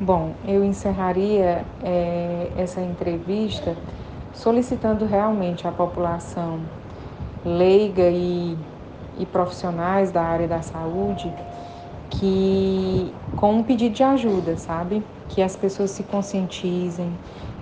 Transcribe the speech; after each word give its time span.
Bom, 0.00 0.32
eu 0.46 0.64
encerraria 0.64 1.64
é, 1.82 2.52
essa 2.56 2.80
entrevista 2.80 3.76
solicitando 4.32 5.04
realmente 5.04 5.66
à 5.66 5.72
população 5.72 6.60
leiga 7.44 8.08
e, 8.08 8.56
e 9.18 9.26
profissionais 9.26 10.12
da 10.12 10.22
área 10.22 10.46
da 10.46 10.62
saúde 10.62 11.34
que 12.10 13.12
com 13.34 13.54
um 13.54 13.62
pedido 13.64 13.96
de 13.96 14.04
ajuda, 14.04 14.56
sabe? 14.56 15.02
Que 15.28 15.42
as 15.42 15.56
pessoas 15.56 15.90
se 15.90 16.04
conscientizem, 16.04 17.12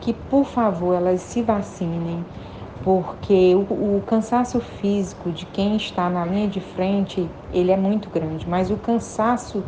que 0.03 0.13
por 0.13 0.45
favor 0.45 0.95
elas 0.95 1.23
se 1.23 1.41
vacinem, 1.41 2.23
porque 2.85 3.55
o, 3.55 3.97
o, 3.97 4.03
cansaço 4.07 4.61
físico 4.61 5.33
de 5.33 5.47
quem 5.47 5.77
está 5.77 6.11
na 6.11 6.27
linha 6.27 6.49
de 6.49 6.61
frente 6.61 7.27
ele 7.51 7.73
é 7.73 7.77
muito 7.79 8.11
grande, 8.11 8.47
mas 8.47 8.71
o 8.71 8.77
cansaço 8.77 9.65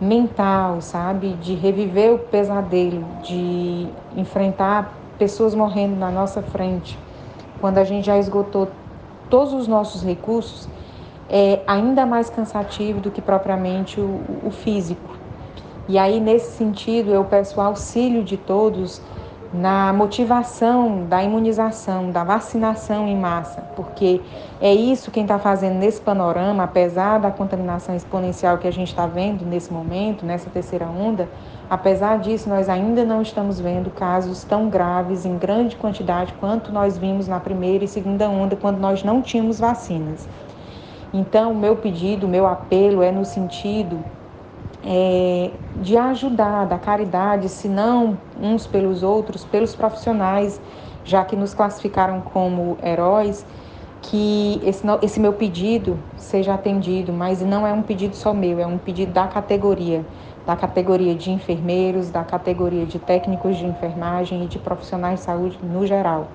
mental, 0.00 0.80
sabe, 0.80 1.34
de 1.34 1.54
reviver 1.54 2.14
o 2.14 2.18
pesadelo, 2.18 3.04
de 3.22 3.88
enfrentar 4.16 4.94
pessoas 5.18 5.54
morrendo 5.54 5.96
na 5.96 6.10
nossa 6.10 6.40
frente, 6.40 6.98
quando 7.60 7.78
a 7.78 7.84
gente 7.84 8.06
já 8.06 8.16
esgotou 8.18 8.68
todos 9.28 9.52
os 9.52 9.66
nossos 9.66 10.02
recursos, 10.02 10.68
é 11.28 11.60
ainda 11.66 12.06
mais 12.06 12.30
cansativo 12.30 13.00
do 13.00 13.10
que 13.10 13.20
propriamente 13.20 14.00
o, 14.00 14.20
o 14.44 14.50
físico. 14.50 15.16
E 15.88 15.98
aí, 15.98 16.20
nesse 16.20 16.56
sentido, 16.56 17.10
eu 17.10 17.24
peço 17.24 17.60
auxílio 17.60 18.22
de 18.22 18.36
todos 18.36 19.02
na 19.52 19.92
motivação 19.94 21.06
da 21.06 21.22
imunização, 21.22 22.10
da 22.10 22.22
vacinação 22.22 23.08
em 23.08 23.16
massa, 23.16 23.62
porque 23.74 24.20
é 24.60 24.74
isso 24.74 25.10
quem 25.10 25.22
está 25.22 25.38
fazendo 25.38 25.78
nesse 25.78 26.00
panorama, 26.00 26.64
apesar 26.64 27.18
da 27.18 27.30
contaminação 27.30 27.96
exponencial 27.96 28.58
que 28.58 28.68
a 28.68 28.70
gente 28.70 28.88
está 28.88 29.06
vendo 29.06 29.46
nesse 29.46 29.72
momento, 29.72 30.26
nessa 30.26 30.50
terceira 30.50 30.86
onda, 30.86 31.28
apesar 31.70 32.18
disso, 32.18 32.48
nós 32.48 32.68
ainda 32.68 33.04
não 33.04 33.22
estamos 33.22 33.58
vendo 33.58 33.90
casos 33.90 34.44
tão 34.44 34.68
graves 34.68 35.24
em 35.24 35.38
grande 35.38 35.76
quantidade 35.76 36.34
quanto 36.38 36.70
nós 36.70 36.98
vimos 36.98 37.26
na 37.26 37.40
primeira 37.40 37.84
e 37.84 37.88
segunda 37.88 38.28
onda, 38.28 38.54
quando 38.54 38.78
nós 38.78 39.02
não 39.02 39.22
tínhamos 39.22 39.58
vacinas. 39.58 40.28
Então, 41.12 41.52
o 41.52 41.56
meu 41.56 41.74
pedido, 41.74 42.26
o 42.26 42.28
meu 42.28 42.46
apelo 42.46 43.02
é 43.02 43.10
no 43.10 43.24
sentido 43.24 43.98
é, 44.84 45.50
de 45.76 45.96
ajudar, 45.96 46.66
da 46.66 46.78
caridade, 46.78 47.48
se 47.48 47.68
não 47.68 48.16
uns 48.40 48.66
pelos 48.66 49.02
outros, 49.02 49.44
pelos 49.44 49.74
profissionais, 49.74 50.60
já 51.04 51.24
que 51.24 51.36
nos 51.36 51.54
classificaram 51.54 52.20
como 52.20 52.76
heróis, 52.82 53.44
que 54.02 54.60
esse, 54.64 54.86
esse 55.02 55.20
meu 55.20 55.32
pedido 55.32 55.98
seja 56.16 56.54
atendido, 56.54 57.12
mas 57.12 57.40
não 57.42 57.66
é 57.66 57.72
um 57.72 57.82
pedido 57.82 58.14
só 58.14 58.32
meu, 58.32 58.60
é 58.60 58.66
um 58.66 58.78
pedido 58.78 59.12
da 59.12 59.26
categoria, 59.26 60.04
da 60.46 60.56
categoria 60.56 61.14
de 61.14 61.30
enfermeiros, 61.30 62.10
da 62.10 62.24
categoria 62.24 62.86
de 62.86 62.98
técnicos 62.98 63.56
de 63.56 63.66
enfermagem 63.66 64.44
e 64.44 64.46
de 64.46 64.58
profissionais 64.58 65.20
de 65.20 65.26
saúde 65.26 65.58
no 65.62 65.86
geral. 65.86 66.28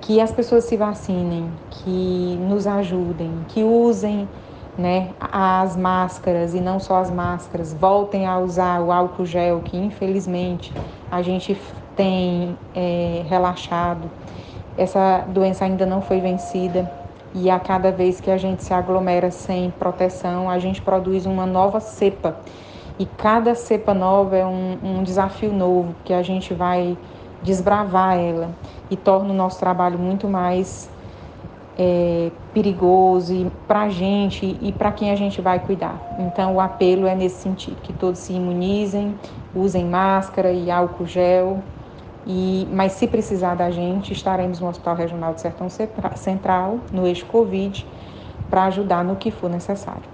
Que 0.00 0.20
as 0.20 0.30
pessoas 0.30 0.64
se 0.64 0.76
vacinem, 0.76 1.50
que 1.70 2.38
nos 2.48 2.66
ajudem, 2.66 3.32
que 3.48 3.62
usem 3.62 4.28
né, 4.76 5.10
as 5.20 5.76
máscaras 5.76 6.54
e 6.54 6.60
não 6.60 6.80
só 6.80 6.98
as 6.98 7.10
máscaras, 7.10 7.72
voltem 7.72 8.26
a 8.26 8.38
usar 8.38 8.80
o 8.80 8.90
álcool 8.90 9.24
gel, 9.24 9.60
que 9.60 9.76
infelizmente 9.76 10.72
a 11.10 11.22
gente 11.22 11.56
tem 11.96 12.56
é, 12.74 13.22
relaxado. 13.28 14.10
Essa 14.76 15.24
doença 15.28 15.64
ainda 15.64 15.86
não 15.86 16.02
foi 16.02 16.20
vencida 16.20 16.90
e 17.34 17.50
a 17.50 17.58
cada 17.58 17.90
vez 17.90 18.20
que 18.20 18.30
a 18.30 18.36
gente 18.36 18.62
se 18.62 18.72
aglomera 18.72 19.30
sem 19.30 19.70
proteção, 19.70 20.48
a 20.48 20.58
gente 20.58 20.80
produz 20.80 21.26
uma 21.26 21.46
nova 21.46 21.80
cepa. 21.80 22.36
E 22.98 23.06
cada 23.06 23.56
cepa 23.56 23.92
nova 23.92 24.36
é 24.36 24.46
um, 24.46 24.78
um 24.82 25.02
desafio 25.02 25.52
novo 25.52 25.94
que 26.04 26.12
a 26.12 26.22
gente 26.22 26.54
vai 26.54 26.96
desbravar 27.42 28.16
ela 28.16 28.50
e 28.88 28.96
torna 28.96 29.32
o 29.32 29.36
nosso 29.36 29.58
trabalho 29.58 29.98
muito 29.98 30.28
mais 30.28 30.88
é, 31.78 32.30
perigoso 32.52 33.50
para 33.66 33.82
a 33.82 33.88
gente 33.88 34.56
e 34.60 34.72
para 34.72 34.92
quem 34.92 35.10
a 35.10 35.16
gente 35.16 35.40
vai 35.40 35.58
cuidar. 35.58 36.00
Então, 36.18 36.54
o 36.56 36.60
apelo 36.60 37.06
é 37.06 37.14
nesse 37.14 37.42
sentido: 37.42 37.76
que 37.82 37.92
todos 37.92 38.20
se 38.20 38.32
imunizem, 38.32 39.14
usem 39.54 39.84
máscara 39.84 40.52
e 40.52 40.70
álcool 40.70 41.06
gel. 41.06 41.62
E, 42.26 42.66
mas 42.72 42.92
se 42.92 43.06
precisar 43.06 43.54
da 43.54 43.70
gente, 43.70 44.12
estaremos 44.12 44.58
no 44.58 44.68
Hospital 44.68 44.96
Regional 44.96 45.34
de 45.34 45.42
Sertão 45.42 45.68
Central, 46.14 46.78
no 46.90 47.06
eixo 47.06 47.26
Covid, 47.26 47.86
para 48.48 48.64
ajudar 48.64 49.04
no 49.04 49.16
que 49.16 49.30
for 49.30 49.50
necessário. 49.50 50.13